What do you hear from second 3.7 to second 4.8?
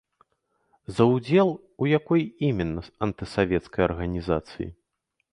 арганізацыі?